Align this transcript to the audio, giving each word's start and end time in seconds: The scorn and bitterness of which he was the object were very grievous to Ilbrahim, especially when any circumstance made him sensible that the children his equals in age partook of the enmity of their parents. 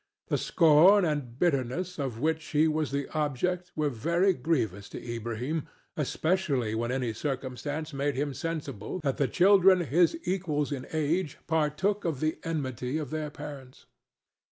The 0.29 0.37
scorn 0.39 1.05
and 1.05 1.37
bitterness 1.37 1.99
of 1.99 2.17
which 2.19 2.43
he 2.45 2.67
was 2.67 2.89
the 2.89 3.07
object 3.09 3.71
were 3.75 3.91
very 3.91 4.33
grievous 4.33 4.89
to 4.89 4.99
Ilbrahim, 4.99 5.67
especially 5.95 6.73
when 6.73 6.91
any 6.91 7.13
circumstance 7.13 7.93
made 7.93 8.15
him 8.15 8.33
sensible 8.33 8.99
that 9.03 9.17
the 9.17 9.27
children 9.27 9.81
his 9.81 10.17
equals 10.23 10.71
in 10.71 10.87
age 10.91 11.37
partook 11.45 12.03
of 12.03 12.19
the 12.19 12.39
enmity 12.43 12.97
of 12.97 13.11
their 13.11 13.29
parents. 13.29 13.85